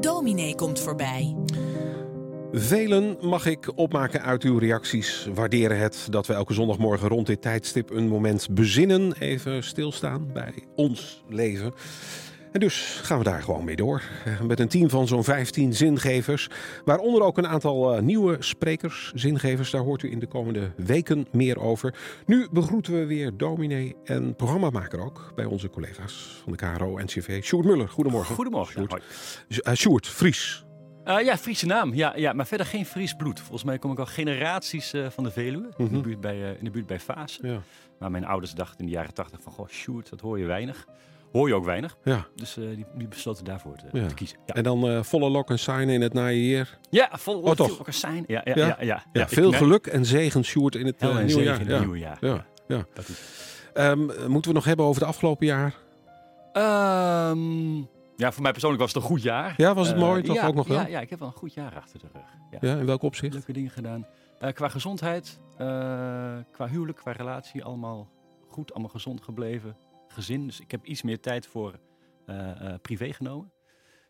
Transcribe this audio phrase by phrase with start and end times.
[0.00, 1.36] Dominee komt voorbij.
[2.52, 5.28] Velen mag ik opmaken uit uw reacties.
[5.34, 9.12] Waarderen het dat we elke zondagmorgen rond dit tijdstip een moment bezinnen.
[9.18, 11.72] Even stilstaan bij ons leven.
[12.56, 14.02] En dus gaan we daar gewoon mee door.
[14.24, 16.48] Eh, Met een team van zo'n 15 zingevers.
[16.84, 19.70] Waaronder ook een aantal eh, nieuwe sprekers, zingevers.
[19.70, 21.94] Daar hoort u in de komende weken meer over.
[22.26, 25.32] Nu begroeten we weer dominee en programmamaker ook.
[25.34, 27.42] Bij onze collega's van de KRO-NCV.
[27.44, 28.34] Sjoerd Muller, goedemorgen.
[28.34, 28.72] Goedemorgen.
[28.74, 28.90] Sjoerd.
[28.90, 29.02] Hoi.
[29.48, 30.64] Z- eh, Sjoerd, Fries.
[31.04, 31.94] Ja, Friese naam.
[31.94, 33.40] Ja, ja, maar verder geen Fries bloed.
[33.40, 35.68] Volgens mij kom ik al generaties van de Veluwe.
[35.76, 35.94] in, Mhm.
[35.94, 37.48] de buurt bij, eh, in de buurt bij Vaassen.
[37.50, 37.60] Ja.
[37.98, 39.52] Maar mijn ouders dachten in de jaren tachtig van...
[39.52, 40.86] Goh, Sjoerd, dat hoor je weinig.
[41.36, 41.96] Hoor je ook weinig.
[42.04, 42.26] ja.
[42.34, 44.06] Dus eh, die, die besloten daarvoor te, Ja.
[44.06, 44.38] te kiezen.
[44.46, 46.78] Ja, En dan eh, volle lok en sign in het najaar.
[46.90, 48.24] ja vol Oh, ook een zijn.
[48.26, 48.76] Ja, ja, Ja?
[48.80, 49.04] ja.
[49.12, 51.60] ik- veel geluk en zegen, Sjoerd, in het eh, en nieuwe jaar.
[51.60, 51.70] in Ja.
[51.72, 52.16] het nieuwe jaar.
[52.20, 52.84] Ja, ja.
[52.94, 55.74] dat is- Ehm, moeten we nog hebben over het afgelopen jaar?
[56.52, 57.76] Ehm,
[58.16, 59.54] ja, voor mij persoonlijk was het een goed jaar.
[59.56, 60.22] Ja, was het mooi?
[60.22, 60.78] Toch ja, ook nog wel?
[60.80, 62.22] Ja, ja, ik heb wel een goed jaar achter de rug.
[62.60, 62.68] Ja.
[62.68, 63.32] Ja, in welk opzicht?
[63.34, 64.06] leuke dingen gedaan.
[64.52, 65.40] Qua gezondheid,
[66.52, 68.08] qua huwelijk, qua relatie, allemaal
[68.48, 69.76] goed, allemaal gezond gebleven.
[70.16, 71.78] Gezin, dus ik heb iets meer tijd voor
[72.26, 73.52] eh, eh, privé genomen.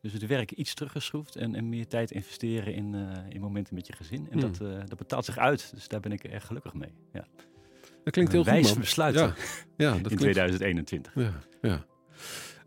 [0.00, 3.86] Dus het werk iets teruggeschroefd en, en meer tijd investeren in, eh, in momenten met
[3.86, 4.26] je gezin.
[4.30, 4.52] En Hmm.
[4.52, 6.92] dat, dat betaalt zich uit, dus daar ben ik erg gelukkig mee.
[7.12, 7.26] Ja.
[8.04, 8.78] Dat klinkt heel goed, wijs man.
[8.80, 9.34] besluit Ja,
[9.76, 10.20] ja, dat in klinkt...
[10.20, 11.12] 2021.
[11.14, 11.32] Ja,
[11.62, 11.84] ja.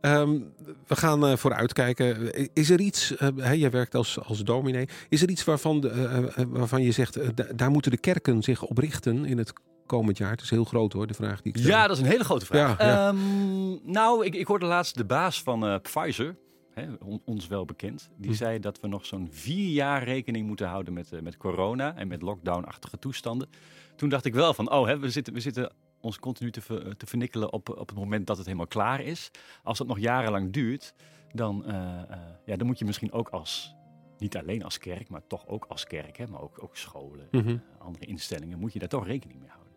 [0.02, 0.40] Ehm,
[0.88, 2.34] we gaan eh, vooruitkijken.
[2.54, 6.46] Is er iets, eh, hè, jij werkt als, als dominee, is er iets waarvan, de,
[6.50, 9.54] waarvan je zegt, da- daar moeten de kerken zich op richten in het
[9.98, 10.32] komend jaar?
[10.32, 11.72] Het is heel groot hoor, de vraag die ik stel.
[11.72, 12.78] Ja, dat is een hele grote vraag.
[12.80, 13.08] Ja, ja.
[13.08, 16.36] Ehm, nou, ik, ik hoorde laatst de baas van eh, Pfizer,
[16.74, 18.10] hè, on- ons wel bekend.
[18.18, 18.36] Die Hm.
[18.36, 22.08] zei dat we nog zo'n vier jaar rekening moeten houden met, eh, met corona en
[22.08, 23.50] met lockdown-achtige toestanden.
[23.96, 26.98] Toen dacht ik wel van, oh, hè, we, zitten, we zitten ons continu te, ver-
[26.98, 29.32] te vernikkelen op, op het moment dat het helemaal klaar is.
[29.64, 30.94] Als dat nog jarenlang duurt,
[31.32, 31.74] dan, eh,
[32.10, 33.76] eh, ja, dan moet je misschien ook als,
[34.18, 37.58] niet alleen als kerk, maar toch ook als kerk, hè, maar ook, ook scholen, Mhm.
[37.80, 39.71] andere instellingen, moet je daar toch rekening mee houden.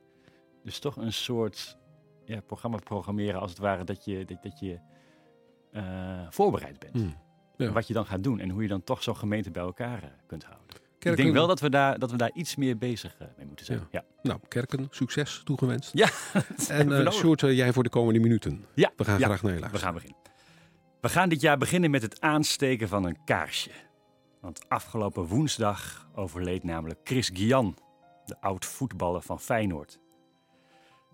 [0.64, 1.78] Dus toch een soort
[2.24, 4.78] ja, programma programmeren als het ware dat je, dat, dat je
[5.72, 5.82] eh,
[6.30, 6.94] voorbereid bent.
[6.94, 7.22] Hmm.
[7.56, 7.72] Ja.
[7.72, 10.08] Wat je dan gaat doen en hoe je dan toch zo'n gemeente bij elkaar eh,
[10.26, 10.66] kunt houden.
[10.98, 13.66] Ik denk wel dat we daar, dat we daar iets meer bezig eh, mee moeten
[13.66, 13.78] zijn.
[13.78, 13.86] Ja.
[13.90, 14.04] Ja.
[14.22, 15.90] Nou, kerken, succes toegewenst.
[15.92, 16.08] Ja,
[16.68, 17.12] En we nodig.
[17.12, 18.64] Sjoerd, jij voor de komende minuten.
[18.74, 19.80] Ja, We gaan graag naar je we luisteren.
[19.80, 20.18] gaan beginnen.
[21.00, 23.70] We gaan dit jaar beginnen met het aansteken van een kaarsje.
[24.40, 27.76] Want afgelopen woensdag overleed namelijk Chris Guian,
[28.24, 29.98] de oud voetballer van Feyenoord.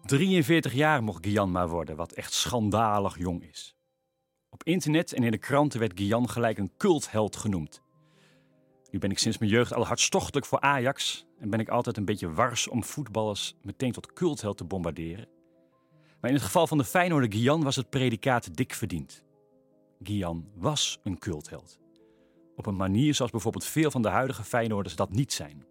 [0.04, 3.74] 43 jaar mocht Guian maar worden, wat echt schandalig jong is.
[4.50, 7.82] Op internet en in de kranten werd Guian gelijk een cultheld genoemd.
[8.90, 12.04] Nu ben ik sinds mijn jeugd al hartstochtelijk voor Ajax en ben ik altijd een
[12.04, 15.28] beetje wars om voetballers meteen tot cultheld te bombarderen.
[16.20, 19.24] Maar in het geval van de Feyenoorder Guian was het predicaat dik verdiend.
[20.02, 21.78] Guian was een cultheld.
[22.56, 25.64] Op een manier zoals bijvoorbeeld veel van de huidige Feyenoorders dat niet zijn.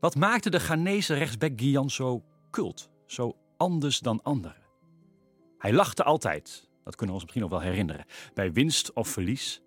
[0.00, 4.62] Wat maakte de Ghanese rechtsback Guian zo cult, zo anders dan anderen?
[5.58, 9.60] Hij lachte altijd, dat kunnen we ons misschien nog wel herinneren, bij winst of verlies.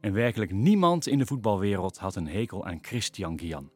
[0.00, 3.70] En werkelijk niemand in de voetbalwereld had een hekel aan Christian Guian.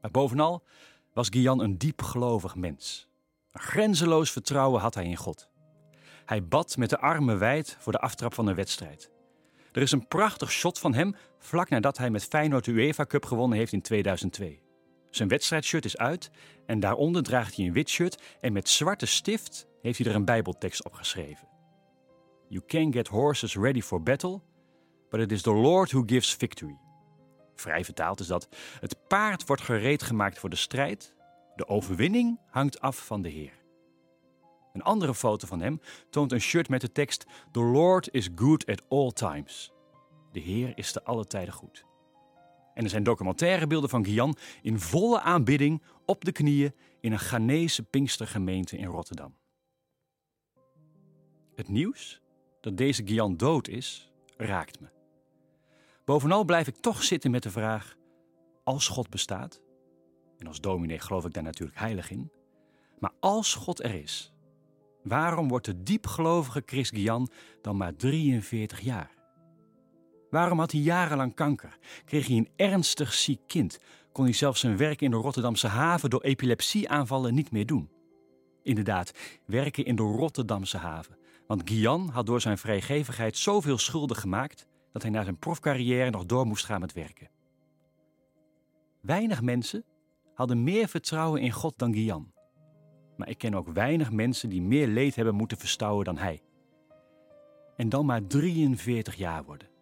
[0.00, 0.64] Maar bovenal
[1.12, 3.08] was Guian een diepgelovig mens.
[3.52, 5.48] Grenzeloos vertrouwen had hij in God.
[6.24, 9.10] Hij bad met de armen wijd voor de aftrap van een wedstrijd.
[9.72, 13.24] Er is een prachtig shot van hem vlak nadat hij met Feyenoord de UEFA Cup
[13.24, 14.65] gewonnen heeft in 2002.
[15.16, 16.30] Zijn wedstrijdshirt is uit
[16.66, 20.24] en daaronder draagt hij een wit shirt en met zwarte stift heeft hij er een
[20.24, 21.48] bijbeltekst op geschreven.
[22.48, 24.40] You can get horses ready for battle,
[25.10, 26.78] but it is the Lord who gives victory.
[27.54, 28.48] Vrij vertaald is dat
[28.80, 31.14] het paard wordt gereed gemaakt voor de strijd,
[31.54, 33.64] de overwinning hangt af van de Heer.
[34.72, 38.66] Een andere foto van hem toont een shirt met de tekst The Lord is good
[38.66, 39.72] at all times.
[40.32, 41.85] De Heer is te alle tijden goed.
[42.76, 47.18] En er zijn documentaire beelden van Guian in volle aanbidding op de knieën in een
[47.18, 49.34] Ghanese Pinkstergemeente in Rotterdam.
[51.54, 52.20] Het nieuws
[52.60, 54.86] dat deze Guian dood is, raakt me.
[56.04, 57.96] Bovenal blijf ik toch zitten met de vraag:
[58.64, 59.60] als God bestaat,
[60.38, 62.30] en als dominee geloof ik daar natuurlijk heilig in,
[62.98, 64.32] maar als God er is,
[65.02, 67.28] waarom wordt de diepgelovige Chris Guian
[67.62, 69.15] dan maar 43 jaar?
[70.36, 71.78] Waarom had hij jarenlang kanker?
[72.04, 73.78] Kreeg hij een ernstig ziek kind?
[74.12, 77.90] Kon hij zelfs zijn werk in de Rotterdamse haven door epilepsieaanvallen niet meer doen?
[78.62, 79.12] Inderdaad,
[79.46, 81.16] werken in de Rotterdamse haven.
[81.46, 86.26] Want Guian had door zijn vrijgevigheid zoveel schulden gemaakt dat hij na zijn profcarrière nog
[86.26, 87.30] door moest gaan met werken.
[89.00, 89.84] Weinig mensen
[90.34, 92.32] hadden meer vertrouwen in God dan Guian.
[93.16, 96.42] Maar ik ken ook weinig mensen die meer leed hebben moeten verstouwen dan hij.
[97.76, 99.74] En dan maar 43 jaar worden.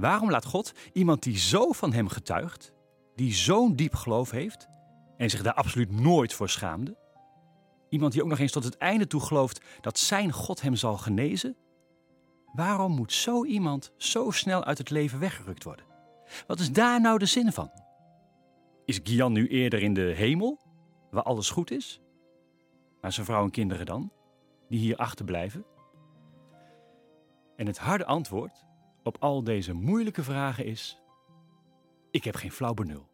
[0.00, 2.72] Waarom laat God iemand die zo van hem getuigt,
[3.14, 4.68] die zo'n diep geloof heeft
[5.16, 6.96] en zich daar absoluut nooit voor schaamde,
[7.88, 10.96] iemand die ook nog eens tot het einde toe gelooft dat zijn God hem zal
[10.96, 11.56] genezen,
[12.52, 15.86] waarom moet zo iemand zo snel uit het leven weggerukt worden?
[16.46, 17.70] Wat is daar nou de zin van?
[18.84, 20.60] Is Gian nu eerder in de hemel,
[21.10, 22.00] waar alles goed is?
[23.00, 24.12] Maar zijn vrouw en kinderen dan,
[24.68, 25.64] die hier achterblijven?
[27.56, 28.68] En het harde antwoord
[29.02, 31.00] op al deze moeilijke vragen is:
[32.10, 33.08] Ik heb geen flauw benul.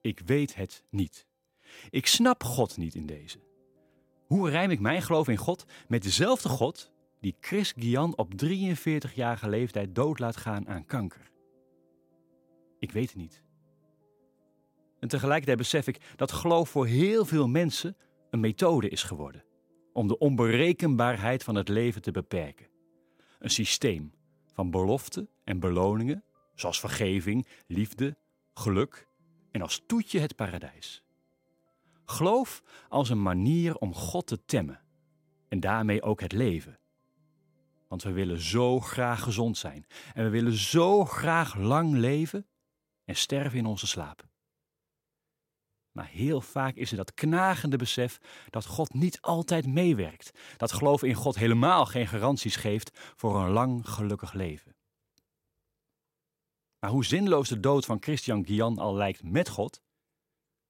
[0.00, 1.26] Ik weet het niet.
[1.90, 3.38] Ik snap God niet in deze.
[4.26, 9.48] Hoe rijm ik mijn geloof in God met dezelfde God die Chris Gian op 43-jarige
[9.48, 11.30] leeftijd dood laat gaan aan kanker?
[12.78, 13.42] Ik weet het niet.
[14.98, 17.96] En tegelijkertijd besef ik dat geloof voor heel veel mensen
[18.30, 19.44] een methode is geworden
[19.92, 22.66] om de onberekenbaarheid van het leven te beperken.
[23.38, 24.12] Een systeem
[24.52, 28.16] van beloften en beloningen, zoals vergeving, liefde,
[28.54, 29.08] geluk
[29.50, 31.04] en als toetje het paradijs.
[32.04, 34.80] Geloof als een manier om God te temmen
[35.48, 36.78] en daarmee ook het leven.
[37.88, 42.46] Want we willen zo graag gezond zijn en we willen zo graag lang leven
[43.04, 44.30] en sterven in onze slaap.
[45.92, 48.18] Maar heel vaak is er dat knagende besef
[48.50, 50.30] dat God niet altijd meewerkt.
[50.56, 54.76] Dat geloof in God helemaal geen garanties geeft voor een lang gelukkig leven.
[56.78, 59.82] Maar hoe zinloos de dood van Christian Guian al lijkt met God,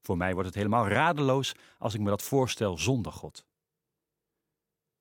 [0.00, 3.46] voor mij wordt het helemaal radeloos als ik me dat voorstel zonder God.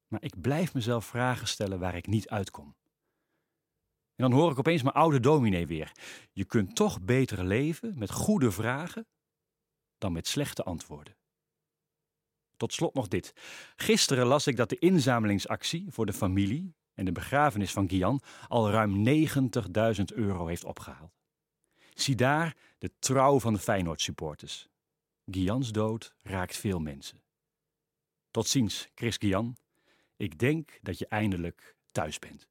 [0.07, 2.75] Maar ik blijf mezelf vragen stellen waar ik niet uitkom.
[4.15, 5.91] En dan hoor ik opeens mijn oude dominee weer.
[6.31, 9.07] Je kunt toch beter leven met goede vragen
[10.01, 11.15] dan met slechte antwoorden.
[12.57, 13.33] Tot slot nog dit.
[13.75, 18.69] Gisteren las ik dat de inzamelingsactie voor de familie en de begrafenis van Gian al
[18.69, 19.07] ruim
[19.98, 21.19] 90.000 euro heeft opgehaald.
[21.94, 24.69] Zie daar de trouw van de Feyenoord supporters.
[25.25, 27.21] Gians dood raakt veel mensen.
[28.31, 29.57] Tot ziens, Chris Gian.
[30.15, 32.50] Ik denk dat je eindelijk thuis bent.